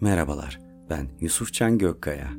Merhabalar, 0.00 0.60
ben 0.90 1.08
Yusufcan 1.20 1.78
Gökkaya. 1.78 2.30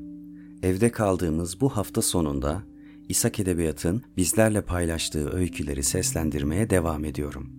Evde 0.64 0.92
kaldığımız 0.92 1.62
bu 1.62 1.70
hafta 1.70 2.02
sonunda 2.02 2.64
İshak 3.10 3.40
Edebiyat'ın 3.40 4.04
bizlerle 4.18 4.62
paylaştığı 4.62 5.30
öyküleri 5.32 5.84
seslendirmeye 5.84 6.70
devam 6.70 7.06
ediyorum. 7.06 7.50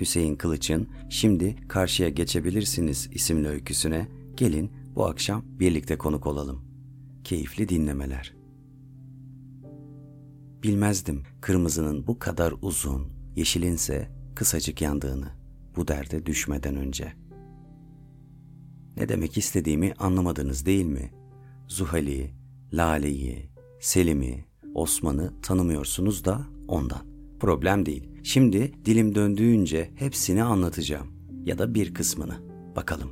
Hüseyin 0.00 0.36
Kılıç'ın 0.36 0.88
Şimdi 1.10 1.68
Karşıya 1.68 2.08
Geçebilirsiniz 2.08 3.08
isimli 3.12 3.48
öyküsüne 3.48 4.08
gelin 4.36 4.70
bu 4.94 5.06
akşam 5.06 5.42
birlikte 5.46 5.98
konuk 5.98 6.26
olalım. 6.26 6.64
Keyifli 7.24 7.68
dinlemeler. 7.68 8.34
Bilmezdim 10.62 11.22
kırmızının 11.40 12.06
bu 12.06 12.18
kadar 12.18 12.54
uzun, 12.62 13.08
yeşilinse 13.36 14.08
kısacık 14.34 14.82
yandığını 14.82 15.28
bu 15.76 15.88
derde 15.88 16.26
düşmeden 16.26 16.76
önce. 16.76 17.27
Ne 18.98 19.08
demek 19.08 19.38
istediğimi 19.38 19.92
anlamadınız 19.98 20.66
değil 20.66 20.84
mi? 20.84 21.10
Zuhal'i, 21.68 22.30
Lale'yi, 22.72 23.50
Selim'i, 23.80 24.44
Osman'ı 24.74 25.32
tanımıyorsunuz 25.42 26.24
da 26.24 26.46
ondan. 26.68 27.00
Problem 27.40 27.86
değil. 27.86 28.08
Şimdi 28.22 28.72
dilim 28.84 29.14
döndüğünce 29.14 29.90
hepsini 29.94 30.42
anlatacağım. 30.42 31.06
Ya 31.44 31.58
da 31.58 31.74
bir 31.74 31.94
kısmını. 31.94 32.36
Bakalım. 32.76 33.10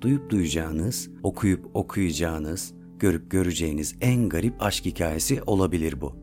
Duyup 0.00 0.30
duyacağınız, 0.30 1.10
okuyup 1.22 1.76
okuyacağınız, 1.76 2.74
görüp 2.98 3.30
göreceğiniz 3.30 3.94
en 4.00 4.28
garip 4.28 4.62
aşk 4.62 4.84
hikayesi 4.84 5.42
olabilir 5.42 6.00
bu. 6.00 6.16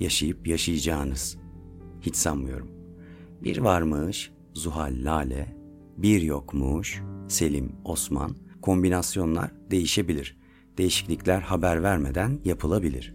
Yaşayıp 0.00 0.46
yaşayacağınız. 0.46 1.36
Hiç 2.00 2.16
sanmıyorum. 2.16 2.68
Bir 3.44 3.58
varmış, 3.58 4.32
Zuhal 4.54 4.94
Lale, 5.04 5.55
bir 5.98 6.22
yokmuş, 6.22 7.02
Selim 7.28 7.72
Osman, 7.84 8.36
kombinasyonlar 8.62 9.50
değişebilir. 9.70 10.36
Değişiklikler 10.78 11.40
haber 11.40 11.82
vermeden 11.82 12.38
yapılabilir. 12.44 13.14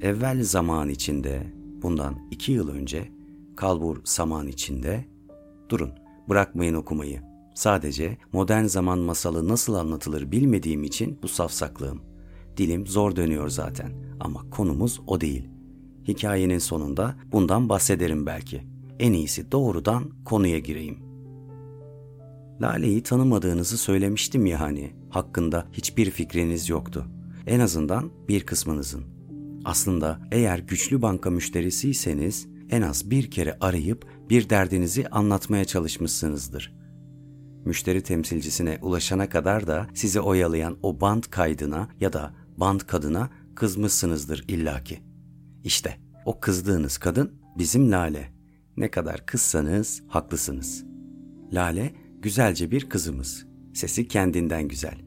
Evvel 0.00 0.42
zaman 0.42 0.88
içinde, 0.88 1.52
bundan 1.82 2.28
iki 2.30 2.52
yıl 2.52 2.68
önce, 2.68 3.12
kalbur 3.56 3.96
zaman 4.04 4.46
içinde, 4.46 5.04
durun 5.68 5.92
bırakmayın 6.28 6.74
okumayı. 6.74 7.20
Sadece 7.54 8.18
modern 8.32 8.64
zaman 8.64 8.98
masalı 8.98 9.48
nasıl 9.48 9.74
anlatılır 9.74 10.32
bilmediğim 10.32 10.84
için 10.84 11.18
bu 11.22 11.28
safsaklığım. 11.28 12.02
Dilim 12.56 12.86
zor 12.86 13.16
dönüyor 13.16 13.48
zaten 13.48 13.92
ama 14.20 14.50
konumuz 14.50 15.00
o 15.06 15.20
değil. 15.20 15.48
Hikayenin 16.08 16.58
sonunda 16.58 17.14
bundan 17.32 17.68
bahsederim 17.68 18.26
belki. 18.26 18.62
En 18.98 19.12
iyisi 19.12 19.52
doğrudan 19.52 20.04
konuya 20.24 20.58
gireyim. 20.58 21.11
Lale'yi 22.60 23.02
tanımadığınızı 23.02 23.78
söylemiştim 23.78 24.46
ya 24.46 24.60
hani. 24.60 24.92
Hakkında 25.10 25.66
hiçbir 25.72 26.10
fikriniz 26.10 26.68
yoktu. 26.68 27.06
En 27.46 27.60
azından 27.60 28.10
bir 28.28 28.46
kısmınızın. 28.46 29.04
Aslında 29.64 30.20
eğer 30.32 30.58
güçlü 30.58 31.02
banka 31.02 31.30
müşterisiyseniz 31.30 32.46
en 32.70 32.82
az 32.82 33.10
bir 33.10 33.30
kere 33.30 33.56
arayıp 33.60 34.06
bir 34.30 34.50
derdinizi 34.50 35.08
anlatmaya 35.08 35.64
çalışmışsınızdır. 35.64 36.74
Müşteri 37.64 38.02
temsilcisine 38.02 38.78
ulaşana 38.82 39.28
kadar 39.28 39.66
da 39.66 39.86
sizi 39.94 40.20
oyalayan 40.20 40.78
o 40.82 41.00
band 41.00 41.24
kaydına 41.24 41.88
ya 42.00 42.12
da 42.12 42.34
band 42.56 42.80
kadına 42.80 43.30
kızmışsınızdır 43.54 44.44
illaki. 44.48 45.02
İşte 45.64 45.96
o 46.24 46.40
kızdığınız 46.40 46.98
kadın 46.98 47.32
bizim 47.58 47.90
Lale. 47.90 48.32
Ne 48.76 48.90
kadar 48.90 49.26
kızsanız 49.26 50.02
haklısınız. 50.08 50.84
Lale 51.52 51.94
güzelce 52.22 52.70
bir 52.70 52.88
kızımız. 52.88 53.46
Sesi 53.74 54.08
kendinden 54.08 54.68
güzel. 54.68 54.98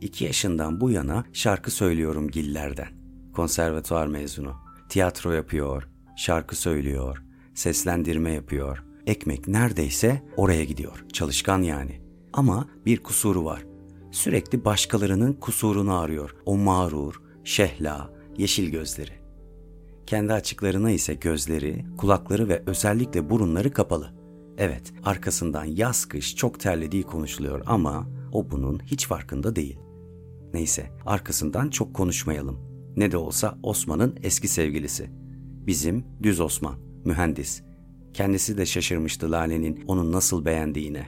İki 0.00 0.24
yaşından 0.24 0.80
bu 0.80 0.90
yana 0.90 1.24
şarkı 1.32 1.70
söylüyorum 1.70 2.30
gillerden. 2.30 2.88
Konservatuar 3.32 4.06
mezunu. 4.06 4.54
Tiyatro 4.88 5.32
yapıyor, 5.32 5.88
şarkı 6.16 6.56
söylüyor, 6.56 7.22
seslendirme 7.54 8.32
yapıyor. 8.32 8.84
Ekmek 9.06 9.48
neredeyse 9.48 10.22
oraya 10.36 10.64
gidiyor. 10.64 11.04
Çalışkan 11.12 11.62
yani. 11.62 12.00
Ama 12.32 12.68
bir 12.86 13.02
kusuru 13.02 13.44
var. 13.44 13.64
Sürekli 14.10 14.64
başkalarının 14.64 15.32
kusurunu 15.32 15.98
arıyor. 15.98 16.36
O 16.44 16.56
mağrur, 16.56 17.22
şehla, 17.44 18.10
yeşil 18.38 18.70
gözleri. 18.70 19.12
Kendi 20.06 20.32
açıklarına 20.32 20.90
ise 20.90 21.14
gözleri, 21.14 21.84
kulakları 21.98 22.48
ve 22.48 22.62
özellikle 22.66 23.30
burunları 23.30 23.72
kapalı. 23.72 24.25
Evet, 24.58 24.92
arkasından 25.04 25.64
yaz 25.64 26.04
kış 26.04 26.36
çok 26.36 26.60
terlediği 26.60 27.02
konuşuluyor 27.02 27.62
ama 27.66 28.08
o 28.32 28.50
bunun 28.50 28.78
hiç 28.78 29.06
farkında 29.06 29.56
değil. 29.56 29.78
Neyse, 30.54 30.90
arkasından 31.06 31.70
çok 31.70 31.94
konuşmayalım. 31.94 32.58
Ne 32.96 33.12
de 33.12 33.16
olsa 33.16 33.58
Osman'ın 33.62 34.16
eski 34.22 34.48
sevgilisi. 34.48 35.10
Bizim 35.66 36.04
düz 36.22 36.40
Osman, 36.40 36.74
mühendis. 37.04 37.62
Kendisi 38.14 38.58
de 38.58 38.66
şaşırmıştı 38.66 39.32
Lale'nin 39.32 39.84
onu 39.86 40.12
nasıl 40.12 40.44
beğendiğine. 40.44 41.06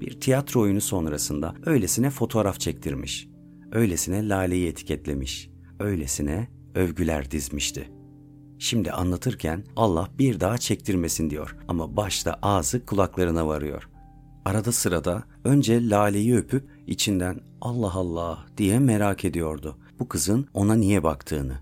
Bir 0.00 0.20
tiyatro 0.20 0.60
oyunu 0.60 0.80
sonrasında 0.80 1.54
öylesine 1.66 2.10
fotoğraf 2.10 2.60
çektirmiş. 2.60 3.28
Öylesine 3.72 4.28
Lale'yi 4.28 4.68
etiketlemiş. 4.68 5.50
Öylesine 5.80 6.48
övgüler 6.74 7.30
dizmişti. 7.30 7.95
Şimdi 8.58 8.92
anlatırken 8.92 9.64
Allah 9.76 10.08
bir 10.18 10.40
daha 10.40 10.58
çektirmesin 10.58 11.30
diyor 11.30 11.56
ama 11.68 11.96
başta 11.96 12.38
ağzı 12.42 12.86
kulaklarına 12.86 13.46
varıyor. 13.46 13.88
Arada 14.44 14.72
sırada 14.72 15.22
önce 15.44 15.88
Lale'yi 15.88 16.36
öpüp 16.36 16.64
içinden 16.86 17.40
Allah 17.60 17.92
Allah 17.94 18.46
diye 18.56 18.78
merak 18.78 19.24
ediyordu 19.24 19.78
bu 19.98 20.08
kızın 20.08 20.46
ona 20.54 20.74
niye 20.74 21.02
baktığını. 21.02 21.58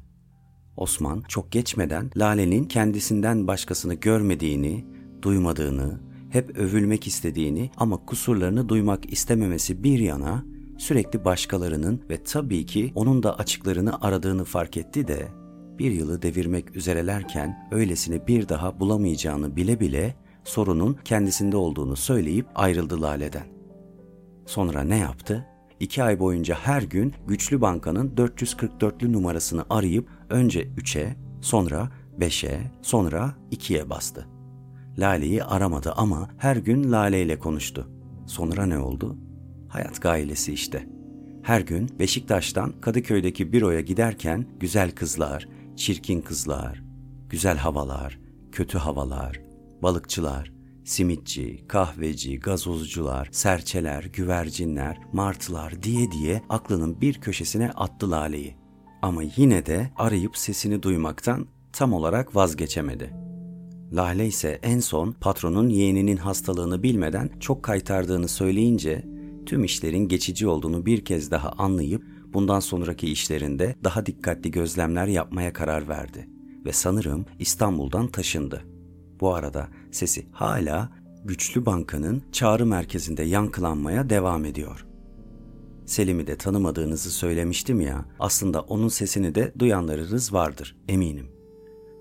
Osman 0.76 1.22
çok 1.28 1.52
geçmeden 1.52 2.10
Lale'nin 2.16 2.64
kendisinden 2.64 3.46
başkasını 3.46 3.94
görmediğini, 3.94 4.86
duymadığını, 5.22 6.00
hep 6.30 6.58
övülmek 6.58 7.06
istediğini 7.06 7.70
ama 7.76 8.06
kusurlarını 8.06 8.68
duymak 8.68 9.12
istememesi 9.12 9.84
bir 9.84 9.98
yana 9.98 10.44
sürekli 10.78 11.24
başkalarının 11.24 12.02
ve 12.10 12.22
tabii 12.22 12.66
ki 12.66 12.92
onun 12.94 13.22
da 13.22 13.38
açıklarını 13.38 14.00
aradığını 14.00 14.44
fark 14.44 14.76
etti 14.76 15.08
de 15.08 15.28
bir 15.78 15.90
yılı 15.90 16.22
devirmek 16.22 16.76
üzerelerken 16.76 17.68
öylesine 17.70 18.26
bir 18.26 18.48
daha 18.48 18.80
bulamayacağını 18.80 19.56
bile 19.56 19.80
bile 19.80 20.14
sorunun 20.44 20.96
kendisinde 21.04 21.56
olduğunu 21.56 21.96
söyleyip 21.96 22.46
ayrıldı 22.54 23.02
Lale'den. 23.02 23.46
Sonra 24.46 24.82
ne 24.82 24.96
yaptı? 24.96 25.46
İki 25.80 26.02
ay 26.02 26.20
boyunca 26.20 26.54
her 26.54 26.82
gün 26.82 27.14
Güçlü 27.26 27.60
Banka'nın 27.60 28.08
444'lü 28.16 29.12
numarasını 29.12 29.64
arayıp 29.70 30.08
önce 30.30 30.62
3'e, 30.62 31.16
sonra 31.40 31.88
5'e, 32.18 32.60
sonra 32.82 33.34
2'ye 33.52 33.90
bastı. 33.90 34.26
Lale'yi 34.98 35.44
aramadı 35.44 35.92
ama 35.96 36.28
her 36.38 36.56
gün 36.56 36.92
Lale 36.92 37.22
ile 37.22 37.38
konuştu. 37.38 37.88
Sonra 38.26 38.66
ne 38.66 38.78
oldu? 38.78 39.16
Hayat 39.68 40.02
gailesi 40.02 40.52
işte. 40.52 40.86
Her 41.42 41.60
gün 41.60 41.98
Beşiktaş'tan 41.98 42.72
Kadıköy'deki 42.80 43.52
büroya 43.52 43.80
giderken 43.80 44.46
güzel 44.60 44.90
kızlar, 44.90 45.48
çirkin 45.76 46.20
kızlar, 46.20 46.82
güzel 47.28 47.56
havalar, 47.56 48.18
kötü 48.52 48.78
havalar, 48.78 49.40
balıkçılar, 49.82 50.52
simitçi, 50.84 51.64
kahveci, 51.68 52.40
gazozcular, 52.40 53.28
serçeler, 53.32 54.04
güvercinler, 54.04 54.98
martılar 55.12 55.82
diye 55.82 56.10
diye 56.12 56.42
aklının 56.48 57.00
bir 57.00 57.14
köşesine 57.14 57.70
attı 57.70 58.10
Lale'yi. 58.10 58.56
Ama 59.02 59.22
yine 59.36 59.66
de 59.66 59.90
arayıp 59.96 60.36
sesini 60.36 60.82
duymaktan 60.82 61.46
tam 61.72 61.92
olarak 61.92 62.36
vazgeçemedi. 62.36 63.14
Lale 63.92 64.26
ise 64.26 64.58
en 64.62 64.80
son 64.80 65.12
patronun 65.12 65.68
yeğeninin 65.68 66.16
hastalığını 66.16 66.82
bilmeden 66.82 67.30
çok 67.40 67.62
kaytardığını 67.62 68.28
söyleyince 68.28 69.04
tüm 69.46 69.64
işlerin 69.64 70.08
geçici 70.08 70.46
olduğunu 70.46 70.86
bir 70.86 71.04
kez 71.04 71.30
daha 71.30 71.48
anlayıp 71.48 72.13
bundan 72.34 72.60
sonraki 72.60 73.12
işlerinde 73.12 73.76
daha 73.84 74.06
dikkatli 74.06 74.50
gözlemler 74.50 75.06
yapmaya 75.06 75.52
karar 75.52 75.88
verdi 75.88 76.28
ve 76.64 76.72
sanırım 76.72 77.26
İstanbul'dan 77.38 78.06
taşındı. 78.06 78.64
Bu 79.20 79.34
arada 79.34 79.68
sesi 79.90 80.26
hala 80.32 80.92
Güçlü 81.24 81.66
Banka'nın 81.66 82.22
çağrı 82.32 82.66
merkezinde 82.66 83.22
yankılanmaya 83.22 84.10
devam 84.10 84.44
ediyor. 84.44 84.86
Selim'i 85.86 86.26
de 86.26 86.36
tanımadığınızı 86.36 87.10
söylemiştim 87.10 87.80
ya, 87.80 88.04
aslında 88.18 88.60
onun 88.60 88.88
sesini 88.88 89.34
de 89.34 89.52
duyanlarınız 89.58 90.32
vardır 90.32 90.76
eminim. 90.88 91.26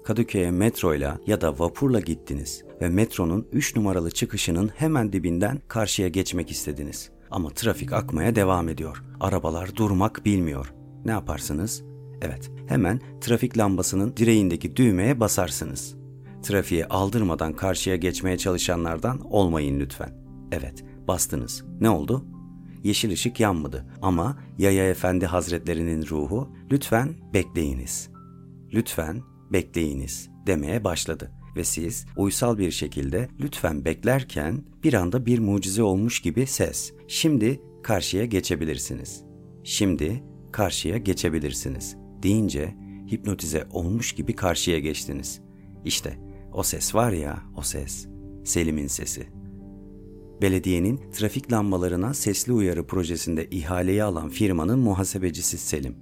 Kadıköy'e 0.04 0.52
metroyla 0.52 1.18
ya 1.28 1.42
da 1.42 1.60
vapurla 1.60 2.00
gittiniz 2.00 2.64
ve 2.82 2.90
metronun 2.90 3.48
3 3.52 3.76
numaralı 3.76 4.12
çıkışının 4.12 4.68
hemen 4.76 5.14
dibinden 5.14 5.62
karşıya 5.68 6.08
geçmek 6.08 6.52
istediniz. 6.52 7.10
Ama 7.34 7.50
trafik 7.50 7.94
akmaya 7.94 8.36
devam 8.36 8.70
ediyor. 8.70 9.04
Arabalar 9.20 9.76
durmak 9.76 10.26
bilmiyor. 10.26 10.74
Ne 11.06 11.12
yaparsınız? 11.12 11.84
Evet, 12.22 12.52
hemen 12.68 13.00
trafik 13.22 13.58
lambasının 13.58 14.18
direğindeki 14.18 14.76
düğmeye 14.76 15.20
basarsınız. 15.20 15.96
Trafiğe 16.44 16.86
aldırmadan 16.86 17.54
karşıya 17.54 17.96
geçmeye 17.96 18.38
çalışanlardan 18.38 19.20
olmayın 19.32 19.80
lütfen. 19.80 20.14
Evet, 20.52 20.86
bastınız. 21.08 21.64
Ne 21.82 21.90
oldu? 21.90 22.26
yeşil 22.84 23.12
ışık 23.12 23.40
yanmadı 23.40 23.86
ama 24.02 24.38
Yaya 24.58 24.90
Efendi 24.90 25.26
Hazretlerinin 25.26 26.06
ruhu 26.08 26.50
lütfen 26.72 27.14
bekleyiniz. 27.34 28.10
Lütfen 28.74 29.22
bekleyiniz 29.52 30.30
demeye 30.48 30.84
başladı 30.84 31.32
ve 31.56 31.64
siz 31.64 32.06
uysal 32.18 32.58
bir 32.58 32.72
şekilde 32.72 33.30
lütfen 33.40 33.86
beklerken 33.86 34.64
bir 34.84 34.94
anda 34.94 35.26
bir 35.26 35.40
mucize 35.40 35.84
olmuş 35.84 36.20
gibi 36.22 36.48
ses. 36.48 36.94
Şimdi 37.08 37.62
karşıya 37.84 38.26
geçebilirsiniz. 38.26 39.24
Şimdi 39.64 40.24
karşıya 40.52 40.98
geçebilirsiniz 40.98 41.96
deyince 42.24 42.76
hipnotize 43.12 43.68
olmuş 43.72 44.14
gibi 44.14 44.36
karşıya 44.36 44.80
geçtiniz. 44.80 45.42
İşte 45.86 46.18
o 46.54 46.64
ses 46.64 46.96
var 46.96 47.12
ya 47.12 47.44
o 47.58 47.62
ses. 47.62 48.08
Selim'in 48.44 48.88
sesi. 48.88 49.28
Belediyenin 50.42 51.12
trafik 51.12 51.52
lambalarına 51.52 52.14
sesli 52.14 52.54
uyarı 52.54 52.88
projesinde 52.88 53.50
ihaleyi 53.50 54.04
alan 54.04 54.30
firmanın 54.30 54.80
muhasebecisi 54.80 55.58
Selim. 55.58 55.96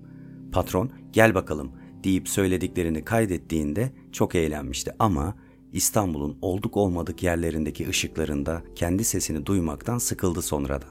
Patron 0.52 0.92
gel 1.14 1.36
bakalım 1.36 1.72
deyip 2.04 2.30
söylediklerini 2.30 3.06
kaydettiğinde 3.06 3.92
çok 4.12 4.36
eğlenmişti 4.36 4.92
ama 5.00 5.36
İstanbul'un 5.74 6.38
olduk 6.42 6.78
olmadık 6.78 7.24
yerlerindeki 7.24 7.90
ışıklarında 7.90 8.64
kendi 8.76 9.04
sesini 9.04 9.46
duymaktan 9.46 9.98
sıkıldı 9.98 10.42
sonradan. 10.42 10.90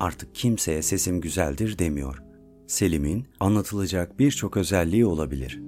Artık 0.00 0.34
kimseye 0.34 0.82
sesim 0.82 1.20
güzeldir 1.20 1.78
demiyor. 1.78 2.22
Selim'in 2.66 3.26
anlatılacak 3.40 4.18
birçok 4.18 4.56
özelliği 4.56 5.06
olabilir. 5.06 5.62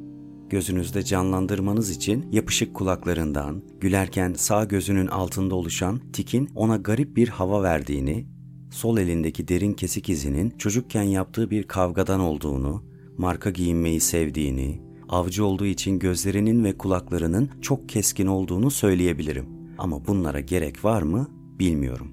Gözünüzde 0.51 1.03
canlandırmanız 1.03 1.91
için 1.91 2.33
yapışık 2.33 2.75
kulaklarından, 2.75 3.63
gülerken 3.81 4.33
sağ 4.33 4.65
gözünün 4.65 5.07
altında 5.07 5.55
oluşan 5.55 6.01
tikin 6.13 6.51
ona 6.55 6.77
garip 6.77 7.17
bir 7.17 7.29
hava 7.29 7.63
verdiğini, 7.63 8.27
sol 8.71 8.99
elindeki 8.99 9.49
derin 9.49 9.73
kesik 9.73 10.09
izinin 10.09 10.51
çocukken 10.51 11.03
yaptığı 11.03 11.51
bir 11.51 11.63
kavgadan 11.63 12.21
olduğunu, 12.21 12.85
marka 13.19 13.51
giyinmeyi 13.51 14.01
sevdiğini, 14.01 14.88
avcı 15.09 15.45
olduğu 15.45 15.67
için 15.67 15.99
gözlerinin 15.99 16.65
ve 16.65 16.79
kulaklarının 16.79 17.51
çok 17.63 17.89
keskin 17.89 18.27
olduğunu 18.27 18.71
söyleyebilirim. 18.71 19.47
Ama 19.79 20.07
bunlara 20.07 20.41
gerek 20.41 20.85
var 20.85 21.03
mı 21.03 21.29
bilmiyorum. 21.59 22.09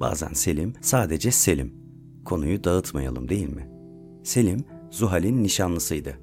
Bazen 0.00 0.32
Selim 0.32 0.72
sadece 0.80 1.30
Selim. 1.30 1.74
Konuyu 2.24 2.64
dağıtmayalım 2.64 3.28
değil 3.28 3.48
mi? 3.48 3.68
Selim 4.24 4.64
Zuhal'in 4.90 5.42
nişanlısıydı. 5.42 6.18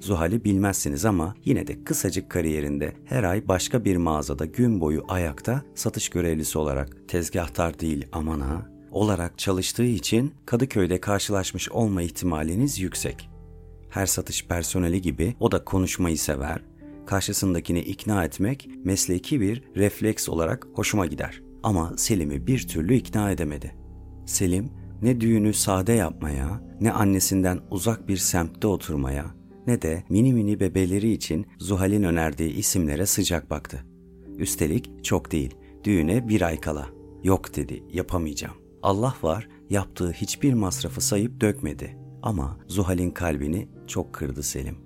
Zuhal'i 0.00 0.44
bilmezsiniz 0.44 1.04
ama 1.04 1.34
yine 1.44 1.66
de 1.66 1.84
kısacık 1.84 2.30
kariyerinde 2.30 2.92
her 3.04 3.22
ay 3.22 3.48
başka 3.48 3.84
bir 3.84 3.96
mağazada 3.96 4.44
gün 4.44 4.80
boyu 4.80 5.04
ayakta 5.08 5.62
satış 5.74 6.08
görevlisi 6.08 6.58
olarak 6.58 7.08
tezgahtar 7.08 7.80
değil 7.80 8.06
aman 8.12 8.40
ha 8.40 8.74
olarak 8.94 9.38
çalıştığı 9.38 9.84
için 9.84 10.32
Kadıköy'de 10.46 11.00
karşılaşmış 11.00 11.70
olma 11.70 12.02
ihtimaliniz 12.02 12.78
yüksek. 12.78 13.33
Her 13.94 14.06
satış 14.06 14.46
personeli 14.46 15.02
gibi 15.02 15.34
o 15.40 15.52
da 15.52 15.64
konuşmayı 15.64 16.18
sever. 16.18 16.60
Karşısındakini 17.06 17.80
ikna 17.80 18.24
etmek 18.24 18.68
mesleki 18.84 19.40
bir 19.40 19.62
refleks 19.76 20.28
olarak 20.28 20.66
hoşuma 20.74 21.06
gider. 21.06 21.42
Ama 21.62 21.92
Selim'i 21.96 22.46
bir 22.46 22.68
türlü 22.68 22.94
ikna 22.94 23.30
edemedi. 23.30 23.74
Selim 24.26 24.70
ne 25.02 25.20
düğünü 25.20 25.54
sade 25.54 25.92
yapmaya, 25.92 26.62
ne 26.80 26.92
annesinden 26.92 27.60
uzak 27.70 28.08
bir 28.08 28.16
semtte 28.16 28.66
oturmaya, 28.66 29.34
ne 29.66 29.82
de 29.82 30.04
mini 30.08 30.32
mini 30.32 30.60
bebeleri 30.60 31.12
için 31.12 31.46
Zuhal'in 31.58 32.02
önerdiği 32.02 32.52
isimlere 32.52 33.06
sıcak 33.06 33.50
baktı. 33.50 33.84
Üstelik 34.38 35.04
çok 35.04 35.32
değil, 35.32 35.54
düğüne 35.84 36.28
bir 36.28 36.42
ay 36.42 36.60
kala. 36.60 36.86
Yok 37.22 37.56
dedi, 37.56 37.84
yapamayacağım. 37.92 38.56
Allah 38.82 39.14
var, 39.22 39.48
yaptığı 39.70 40.12
hiçbir 40.12 40.54
masrafı 40.54 41.00
sayıp 41.00 41.40
dökmedi. 41.40 42.03
Ama 42.24 42.56
Zuhal'in 42.68 43.10
kalbini 43.10 43.68
çok 43.86 44.12
kırdı 44.12 44.42
Selim. 44.42 44.76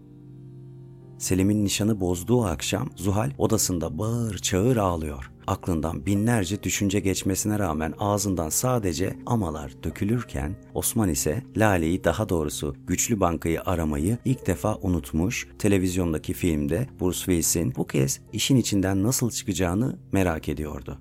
Selim'in 1.19 1.65
nişanı 1.65 2.01
bozduğu 2.01 2.45
akşam 2.45 2.91
Zuhal 2.97 3.31
odasında 3.39 3.99
bağır 3.99 4.39
çağır 4.39 4.77
ağlıyor. 4.77 5.31
Aklından 5.47 6.07
binlerce 6.07 6.63
düşünce 6.63 7.01
geçmesine 7.01 7.59
rağmen 7.59 7.95
ağzından 7.99 8.49
sadece 8.49 9.17
amalar 9.27 9.73
dökülürken 9.83 10.57
Osman 10.75 11.09
ise 11.09 11.43
Lale'yi 11.57 12.05
daha 12.05 12.29
doğrusu 12.29 12.77
Güçlü 12.87 13.21
Bankayı 13.21 13.63
aramayı 13.63 14.19
ilk 14.25 14.47
defa 14.47 14.77
unutmuş, 14.77 15.49
televizyondaki 15.59 16.33
filmde 16.33 16.89
Bruce 17.01 17.19
Willis'in 17.19 17.75
bu 17.77 17.87
kez 17.87 18.21
işin 18.33 18.57
içinden 18.57 19.03
nasıl 19.03 19.31
çıkacağını 19.31 19.99
merak 20.13 20.49
ediyordu. 20.49 20.99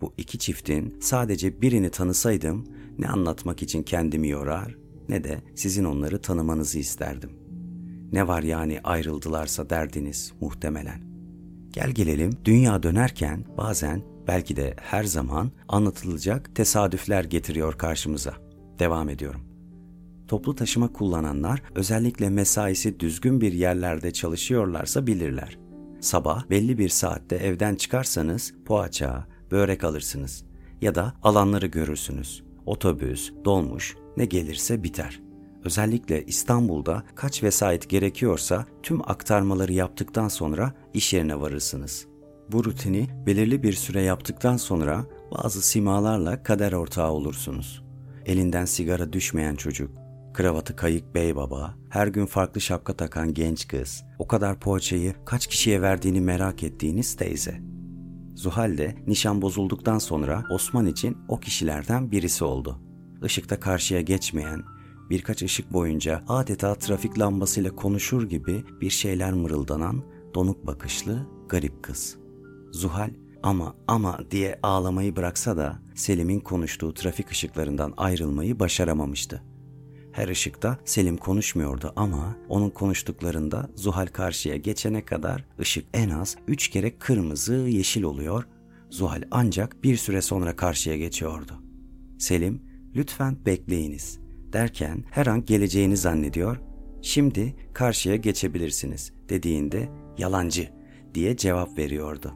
Bu 0.00 0.14
iki 0.16 0.38
çiftin 0.38 0.96
sadece 1.00 1.62
birini 1.62 1.90
tanısaydım 1.90 2.66
ne 2.98 3.08
anlatmak 3.08 3.62
için 3.62 3.82
kendimi 3.82 4.28
yorar 4.28 4.85
ne 5.08 5.24
de 5.24 5.42
sizin 5.54 5.84
onları 5.84 6.22
tanımanızı 6.22 6.78
isterdim. 6.78 7.30
Ne 8.12 8.28
var 8.28 8.42
yani 8.42 8.80
ayrıldılarsa 8.84 9.70
derdiniz 9.70 10.32
muhtemelen. 10.40 11.00
Gel 11.70 11.90
gelelim 11.90 12.32
dünya 12.44 12.82
dönerken 12.82 13.44
bazen 13.56 14.02
belki 14.26 14.56
de 14.56 14.74
her 14.80 15.04
zaman 15.04 15.50
anlatılacak 15.68 16.54
tesadüfler 16.54 17.24
getiriyor 17.24 17.78
karşımıza. 17.78 18.34
Devam 18.78 19.08
ediyorum. 19.08 19.40
Toplu 20.28 20.54
taşıma 20.54 20.92
kullananlar 20.92 21.62
özellikle 21.74 22.30
mesaisi 22.30 23.00
düzgün 23.00 23.40
bir 23.40 23.52
yerlerde 23.52 24.12
çalışıyorlarsa 24.12 25.06
bilirler. 25.06 25.58
Sabah 26.00 26.50
belli 26.50 26.78
bir 26.78 26.88
saatte 26.88 27.36
evden 27.36 27.74
çıkarsanız 27.74 28.54
poğaça, 28.64 29.26
börek 29.50 29.84
alırsınız 29.84 30.44
ya 30.80 30.94
da 30.94 31.14
alanları 31.22 31.66
görürsünüz. 31.66 32.42
Otobüs, 32.66 33.32
dolmuş 33.44 33.96
ne 34.16 34.24
gelirse 34.24 34.82
biter. 34.82 35.20
Özellikle 35.64 36.24
İstanbul'da 36.24 37.02
kaç 37.14 37.42
vesait 37.42 37.88
gerekiyorsa 37.88 38.66
tüm 38.82 39.10
aktarmaları 39.10 39.72
yaptıktan 39.72 40.28
sonra 40.28 40.72
iş 40.94 41.12
yerine 41.12 41.40
varırsınız. 41.40 42.06
Bu 42.52 42.64
rutini 42.64 43.06
belirli 43.26 43.62
bir 43.62 43.72
süre 43.72 44.02
yaptıktan 44.02 44.56
sonra 44.56 45.06
bazı 45.32 45.62
simalarla 45.62 46.42
kader 46.42 46.72
ortağı 46.72 47.10
olursunuz. 47.10 47.82
Elinden 48.26 48.64
sigara 48.64 49.12
düşmeyen 49.12 49.54
çocuk, 49.54 49.90
kravatı 50.34 50.76
kayık 50.76 51.14
bey 51.14 51.36
baba, 51.36 51.74
her 51.90 52.06
gün 52.06 52.26
farklı 52.26 52.60
şapka 52.60 52.96
takan 52.96 53.34
genç 53.34 53.68
kız, 53.68 54.04
o 54.18 54.26
kadar 54.26 54.60
poğaçayı 54.60 55.14
kaç 55.24 55.46
kişiye 55.46 55.82
verdiğini 55.82 56.20
merak 56.20 56.62
ettiğiniz 56.62 57.16
teyze. 57.16 57.60
Zuhal 58.34 58.78
de 58.78 58.94
nişan 59.06 59.42
bozulduktan 59.42 59.98
sonra 59.98 60.44
Osman 60.50 60.86
için 60.86 61.16
o 61.28 61.40
kişilerden 61.40 62.10
birisi 62.10 62.44
oldu. 62.44 62.85
Işıkta 63.24 63.60
karşıya 63.60 64.00
geçmeyen, 64.00 64.62
birkaç 65.10 65.42
ışık 65.42 65.72
boyunca 65.72 66.24
adeta 66.28 66.74
trafik 66.74 67.18
lambasıyla 67.18 67.70
konuşur 67.70 68.28
gibi 68.28 68.64
bir 68.80 68.90
şeyler 68.90 69.32
mırıldanan, 69.32 70.04
donuk 70.34 70.66
bakışlı, 70.66 71.26
garip 71.48 71.82
kız. 71.82 72.16
Zuhal 72.72 73.10
ama 73.42 73.74
ama 73.88 74.18
diye 74.30 74.58
ağlamayı 74.62 75.16
bıraksa 75.16 75.56
da 75.56 75.78
Selim'in 75.94 76.40
konuştuğu 76.40 76.94
trafik 76.94 77.30
ışıklarından 77.30 77.94
ayrılmayı 77.96 78.60
başaramamıştı. 78.60 79.42
Her 80.12 80.28
ışıkta 80.28 80.78
Selim 80.84 81.16
konuşmuyordu 81.16 81.92
ama 81.96 82.36
onun 82.48 82.70
konuştuklarında 82.70 83.70
Zuhal 83.74 84.06
karşıya 84.06 84.56
geçene 84.56 85.04
kadar 85.04 85.44
ışık 85.60 85.86
en 85.94 86.10
az 86.10 86.36
üç 86.48 86.68
kere 86.68 86.98
kırmızı 86.98 87.54
yeşil 87.54 88.02
oluyor, 88.02 88.44
Zuhal 88.90 89.22
ancak 89.30 89.84
bir 89.84 89.96
süre 89.96 90.22
sonra 90.22 90.56
karşıya 90.56 90.96
geçiyordu. 90.96 91.52
Selim, 92.18 92.62
lütfen 92.96 93.36
bekleyiniz 93.46 94.18
derken 94.52 95.04
her 95.10 95.26
an 95.26 95.44
geleceğini 95.44 95.96
zannediyor, 95.96 96.60
şimdi 97.02 97.56
karşıya 97.72 98.16
geçebilirsiniz 98.16 99.12
dediğinde 99.28 99.88
yalancı 100.18 100.68
diye 101.14 101.36
cevap 101.36 101.78
veriyordu. 101.78 102.34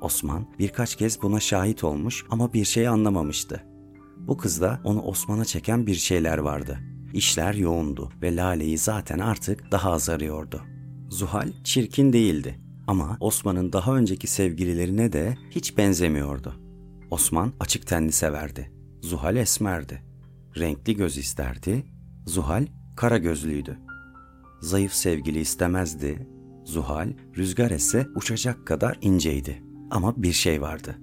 Osman 0.00 0.46
birkaç 0.58 0.96
kez 0.96 1.22
buna 1.22 1.40
şahit 1.40 1.84
olmuş 1.84 2.24
ama 2.30 2.52
bir 2.52 2.64
şey 2.64 2.88
anlamamıştı. 2.88 3.64
Bu 4.16 4.36
kızda 4.36 4.80
onu 4.84 5.02
Osman'a 5.02 5.44
çeken 5.44 5.86
bir 5.86 5.94
şeyler 5.94 6.38
vardı. 6.38 6.78
İşler 7.14 7.54
yoğundu 7.54 8.12
ve 8.22 8.36
Lale'yi 8.36 8.78
zaten 8.78 9.18
artık 9.18 9.72
daha 9.72 9.92
az 9.92 10.08
arıyordu. 10.08 10.62
Zuhal 11.08 11.52
çirkin 11.64 12.12
değildi 12.12 12.60
ama 12.86 13.16
Osman'ın 13.20 13.72
daha 13.72 13.96
önceki 13.96 14.26
sevgililerine 14.26 15.12
de 15.12 15.36
hiç 15.50 15.78
benzemiyordu. 15.78 16.54
Osman 17.10 17.52
açık 17.60 17.86
tenli 17.86 18.12
severdi. 18.12 18.79
Zuhal 19.02 19.36
esmerdi. 19.36 20.02
Renkli 20.58 20.96
göz 20.96 21.18
isterdi. 21.18 21.86
Zuhal 22.26 22.66
kara 22.96 23.18
gözlüydü. 23.18 23.78
Zayıf 24.60 24.92
sevgili 24.92 25.40
istemezdi. 25.40 26.28
Zuhal 26.64 27.12
rüzgar 27.36 27.70
esse 27.70 28.06
uçacak 28.14 28.66
kadar 28.66 28.98
inceydi. 29.00 29.62
Ama 29.90 30.22
bir 30.22 30.32
şey 30.32 30.62
vardı. 30.62 30.98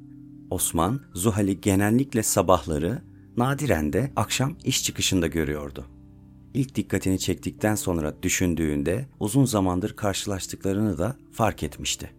Osman 0.49 1.01
Zuhal'i 1.13 1.61
genellikle 1.61 2.23
sabahları, 2.23 3.01
nadiren 3.37 3.93
de 3.93 4.11
akşam 4.15 4.57
iş 4.63 4.83
çıkışında 4.83 5.27
görüyordu. 5.27 5.85
İlk 6.53 6.75
dikkatini 6.75 7.19
çektikten 7.19 7.75
sonra 7.75 8.23
düşündüğünde 8.23 9.07
uzun 9.19 9.45
zamandır 9.45 9.95
karşılaştıklarını 9.95 10.97
da 10.97 11.15
fark 11.31 11.63
etmişti. 11.63 12.16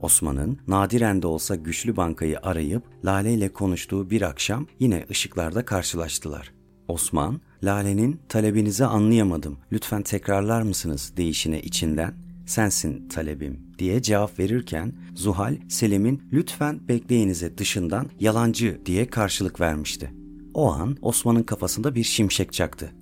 Osman'ın 0.00 0.58
nadiren 0.68 1.22
de 1.22 1.26
olsa 1.26 1.54
güçlü 1.54 1.96
bankayı 1.96 2.38
arayıp 2.42 2.82
Lale 3.04 3.34
ile 3.34 3.48
konuştuğu 3.52 4.10
bir 4.10 4.22
akşam 4.22 4.66
yine 4.80 5.06
ışıklarda 5.10 5.64
karşılaştılar. 5.64 6.52
Osman, 6.88 7.40
Lale'nin 7.64 8.20
talebinizi 8.28 8.84
anlayamadım, 8.84 9.58
lütfen 9.72 10.02
tekrarlar 10.02 10.62
mısınız 10.62 11.12
deyişine 11.16 11.62
içinden 11.62 12.14
sensin 12.46 13.08
talebim 13.08 13.60
diye 13.78 14.02
cevap 14.02 14.38
verirken 14.38 14.92
Zuhal 15.14 15.56
Selim'in 15.68 16.22
lütfen 16.32 16.88
bekleyinize 16.88 17.58
dışından 17.58 18.10
yalancı 18.20 18.80
diye 18.86 19.06
karşılık 19.06 19.60
vermişti. 19.60 20.12
O 20.54 20.72
an 20.72 20.96
Osman'ın 21.02 21.42
kafasında 21.42 21.94
bir 21.94 22.04
şimşek 22.04 22.52
çaktı. 22.52 22.92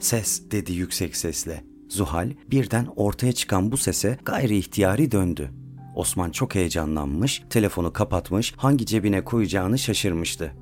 Ses 0.00 0.42
dedi 0.50 0.72
yüksek 0.72 1.16
sesle. 1.16 1.64
Zuhal 1.88 2.30
birden 2.50 2.86
ortaya 2.96 3.32
çıkan 3.32 3.72
bu 3.72 3.76
sese 3.76 4.18
gayri 4.24 4.58
ihtiyari 4.58 5.12
döndü. 5.12 5.50
Osman 5.98 6.30
çok 6.30 6.54
heyecanlanmış, 6.54 7.42
telefonu 7.50 7.92
kapatmış, 7.92 8.54
hangi 8.56 8.86
cebine 8.86 9.24
koyacağını 9.24 9.78
şaşırmıştı. 9.78 10.52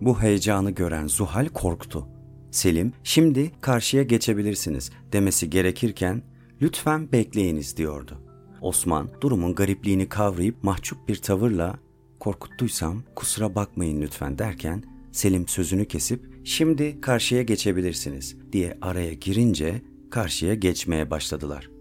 Bu 0.00 0.22
heyecanı 0.22 0.70
gören 0.70 1.06
Zuhal 1.06 1.48
korktu. 1.48 2.08
Selim, 2.50 2.92
şimdi 3.04 3.50
karşıya 3.60 4.02
geçebilirsiniz 4.02 4.90
demesi 5.12 5.50
gerekirken 5.50 6.22
lütfen 6.62 7.12
bekleyiniz 7.12 7.76
diyordu. 7.76 8.18
Osman 8.60 9.08
durumun 9.20 9.54
garipliğini 9.54 10.08
kavrayıp 10.08 10.64
mahcup 10.64 11.08
bir 11.08 11.16
tavırla 11.16 11.78
korkuttuysam 12.20 13.02
kusura 13.16 13.54
bakmayın 13.54 14.02
lütfen 14.02 14.38
derken 14.38 14.84
Selim 15.12 15.48
sözünü 15.48 15.84
kesip 15.84 16.40
şimdi 16.44 17.00
karşıya 17.00 17.42
geçebilirsiniz 17.42 18.36
diye 18.52 18.78
araya 18.82 19.12
girince 19.12 19.82
karşıya 20.10 20.54
geçmeye 20.54 21.10
başladılar. 21.10 21.71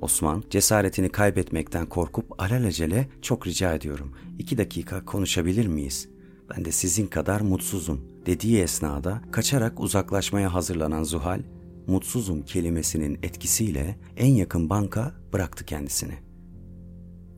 Osman 0.00 0.44
cesaretini 0.50 1.08
kaybetmekten 1.08 1.86
korkup 1.86 2.42
alelacele 2.42 3.08
çok 3.22 3.46
rica 3.46 3.74
ediyorum. 3.74 4.12
iki 4.38 4.58
dakika 4.58 5.04
konuşabilir 5.04 5.66
miyiz? 5.66 6.08
Ben 6.50 6.64
de 6.64 6.72
sizin 6.72 7.06
kadar 7.06 7.40
mutsuzum 7.40 8.00
dediği 8.26 8.60
esnada 8.60 9.22
kaçarak 9.32 9.80
uzaklaşmaya 9.80 10.54
hazırlanan 10.54 11.02
Zuhal, 11.02 11.40
mutsuzum 11.86 12.42
kelimesinin 12.42 13.18
etkisiyle 13.22 13.98
en 14.16 14.34
yakın 14.34 14.70
banka 14.70 15.14
bıraktı 15.32 15.64
kendisini. 15.64 16.14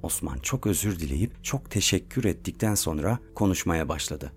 Osman 0.03 0.39
çok 0.39 0.67
özür 0.67 1.01
dileyip 1.01 1.45
çok 1.45 1.71
teşekkür 1.71 2.25
ettikten 2.25 2.75
sonra 2.75 3.19
konuşmaya 3.35 3.89
başladı. 3.89 4.33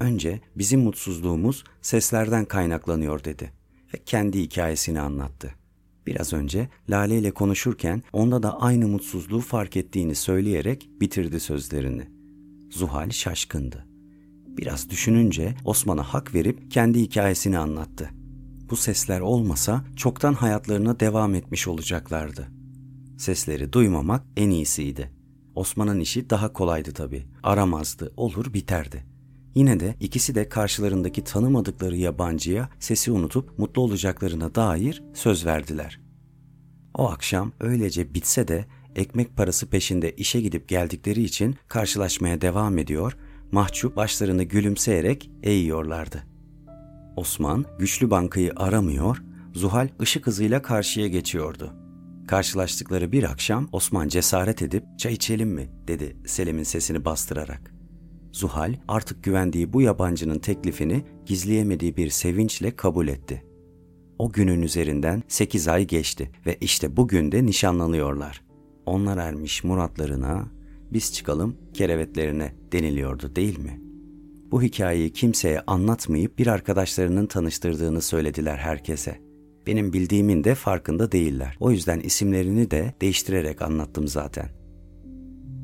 Önce 0.00 0.40
bizim 0.56 0.80
mutsuzluğumuz 0.80 1.64
seslerden 1.82 2.44
kaynaklanıyor 2.44 3.24
dedi 3.24 3.52
ve 3.94 3.98
kendi 4.06 4.40
hikayesini 4.40 5.00
anlattı. 5.00 5.63
Biraz 6.06 6.32
önce 6.32 6.68
Lale 6.90 7.18
ile 7.18 7.30
konuşurken 7.30 8.02
onda 8.12 8.42
da 8.42 8.60
aynı 8.60 8.88
mutsuzluğu 8.88 9.40
fark 9.40 9.76
ettiğini 9.76 10.14
söyleyerek 10.14 10.90
bitirdi 11.00 11.40
sözlerini. 11.40 12.08
Zuhal 12.70 13.10
şaşkındı. 13.10 13.86
Biraz 14.46 14.90
düşününce 14.90 15.54
Osman'a 15.64 16.02
hak 16.02 16.34
verip 16.34 16.70
kendi 16.70 17.00
hikayesini 17.00 17.58
anlattı. 17.58 18.10
Bu 18.70 18.76
sesler 18.76 19.20
olmasa 19.20 19.84
çoktan 19.96 20.34
hayatlarına 20.34 21.00
devam 21.00 21.34
etmiş 21.34 21.68
olacaklardı. 21.68 22.48
Sesleri 23.18 23.72
duymamak 23.72 24.24
en 24.36 24.50
iyisiydi. 24.50 25.10
Osman'ın 25.54 26.00
işi 26.00 26.30
daha 26.30 26.52
kolaydı 26.52 26.92
tabii. 26.92 27.26
Aramazdı, 27.42 28.12
olur 28.16 28.54
biterdi. 28.54 29.13
Yine 29.54 29.80
de 29.80 29.94
ikisi 30.00 30.34
de 30.34 30.48
karşılarındaki 30.48 31.24
tanımadıkları 31.24 31.96
yabancıya 31.96 32.68
sesi 32.80 33.12
unutup 33.12 33.58
mutlu 33.58 33.82
olacaklarına 33.82 34.54
dair 34.54 35.02
söz 35.14 35.46
verdiler. 35.46 36.00
O 36.94 37.10
akşam 37.10 37.52
öylece 37.60 38.14
bitse 38.14 38.48
de 38.48 38.64
ekmek 38.96 39.36
parası 39.36 39.66
peşinde 39.66 40.12
işe 40.12 40.40
gidip 40.40 40.68
geldikleri 40.68 41.22
için 41.22 41.56
karşılaşmaya 41.68 42.40
devam 42.40 42.78
ediyor, 42.78 43.16
mahcup 43.52 43.96
başlarını 43.96 44.42
gülümseyerek 44.42 45.30
eğiyorlardı. 45.42 46.22
Osman 47.16 47.64
güçlü 47.78 48.10
bankayı 48.10 48.52
aramıyor, 48.56 49.22
Zuhal 49.54 49.88
ışık 50.00 50.26
hızıyla 50.26 50.62
karşıya 50.62 51.06
geçiyordu. 51.06 51.74
Karşılaştıkları 52.28 53.12
bir 53.12 53.22
akşam 53.22 53.68
Osman 53.72 54.08
cesaret 54.08 54.62
edip 54.62 54.84
çay 54.98 55.12
içelim 55.12 55.48
mi 55.48 55.70
dedi 55.88 56.16
Selim'in 56.26 56.62
sesini 56.62 57.04
bastırarak. 57.04 57.73
Zuhal 58.34 58.74
artık 58.88 59.24
güvendiği 59.24 59.72
bu 59.72 59.82
yabancının 59.82 60.38
teklifini 60.38 61.02
gizleyemediği 61.26 61.96
bir 61.96 62.10
sevinçle 62.10 62.76
kabul 62.76 63.08
etti. 63.08 63.44
O 64.18 64.32
günün 64.32 64.62
üzerinden 64.62 65.22
8 65.28 65.68
ay 65.68 65.86
geçti 65.86 66.30
ve 66.46 66.56
işte 66.60 66.96
bugün 66.96 67.32
de 67.32 67.46
nişanlanıyorlar. 67.46 68.44
Onlar 68.86 69.18
ermiş 69.18 69.64
muratlarına, 69.64 70.48
biz 70.92 71.12
çıkalım 71.12 71.56
kerevetlerine 71.74 72.54
deniliyordu 72.72 73.36
değil 73.36 73.58
mi? 73.58 73.80
Bu 74.50 74.62
hikayeyi 74.62 75.12
kimseye 75.12 75.60
anlatmayıp 75.60 76.38
bir 76.38 76.46
arkadaşlarının 76.46 77.26
tanıştırdığını 77.26 78.02
söylediler 78.02 78.56
herkese. 78.56 79.20
Benim 79.66 79.92
bildiğimin 79.92 80.44
de 80.44 80.54
farkında 80.54 81.12
değiller. 81.12 81.56
O 81.60 81.70
yüzden 81.70 82.00
isimlerini 82.00 82.70
de 82.70 82.94
değiştirerek 83.00 83.62
anlattım 83.62 84.08
zaten. 84.08 84.48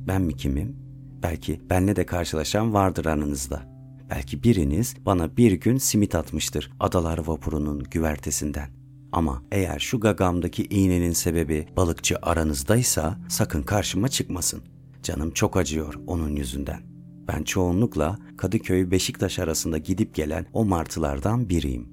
Ben 0.08 0.22
mi 0.22 0.36
kimim? 0.36 0.79
Belki 1.22 1.60
benle 1.70 1.96
de 1.96 2.06
karşılaşan 2.06 2.74
vardır 2.74 3.06
aranızda. 3.06 3.62
Belki 4.10 4.42
biriniz 4.42 4.94
bana 5.06 5.36
bir 5.36 5.52
gün 5.52 5.78
simit 5.78 6.14
atmıştır 6.14 6.72
adalar 6.80 7.18
vapurunun 7.18 7.84
güvertesinden. 7.90 8.70
Ama 9.12 9.42
eğer 9.52 9.78
şu 9.78 10.00
gagamdaki 10.00 10.64
iğnenin 10.64 11.12
sebebi 11.12 11.66
balıkçı 11.76 12.16
aranızdaysa 12.22 13.18
sakın 13.28 13.62
karşıma 13.62 14.08
çıkmasın. 14.08 14.62
Canım 15.02 15.30
çok 15.30 15.56
acıyor 15.56 15.94
onun 16.06 16.36
yüzünden. 16.36 16.82
Ben 17.28 17.42
çoğunlukla 17.42 18.18
Kadıköy 18.36 18.90
Beşiktaş 18.90 19.38
arasında 19.38 19.78
gidip 19.78 20.14
gelen 20.14 20.46
o 20.52 20.64
martılardan 20.64 21.48
biriyim. 21.48 21.88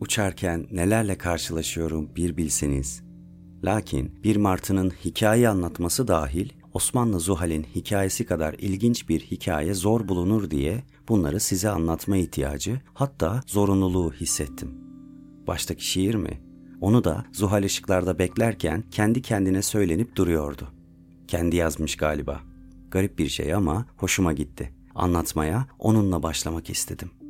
Uçarken 0.00 0.66
nelerle 0.70 1.18
karşılaşıyorum 1.18 2.16
bir 2.16 2.36
bilseniz. 2.36 3.02
Lakin 3.64 4.22
bir 4.24 4.36
martının 4.36 4.90
hikaye 5.04 5.48
anlatması 5.48 6.08
dahil 6.08 6.48
Osmanlı 6.74 7.20
Zuhal'in 7.20 7.66
hikayesi 7.74 8.26
kadar 8.26 8.54
ilginç 8.54 9.08
bir 9.08 9.20
hikaye 9.20 9.74
zor 9.74 10.08
bulunur 10.08 10.50
diye 10.50 10.82
bunları 11.08 11.40
size 11.40 11.68
anlatma 11.68 12.16
ihtiyacı 12.16 12.80
hatta 12.94 13.40
zorunluluğu 13.46 14.12
hissettim. 14.12 14.74
Baştaki 15.46 15.86
şiir 15.86 16.14
mi? 16.14 16.40
Onu 16.80 17.04
da 17.04 17.24
Zuhal 17.32 17.62
ışıklarda 17.62 18.18
beklerken 18.18 18.84
kendi 18.90 19.22
kendine 19.22 19.62
söylenip 19.62 20.16
duruyordu. 20.16 20.68
Kendi 21.28 21.56
yazmış 21.56 21.96
galiba. 21.96 22.40
Garip 22.90 23.18
bir 23.18 23.28
şey 23.28 23.54
ama 23.54 23.86
hoşuma 23.96 24.32
gitti. 24.32 24.74
Anlatmaya 24.94 25.66
onunla 25.78 26.22
başlamak 26.22 26.70
istedim.'' 26.70 27.21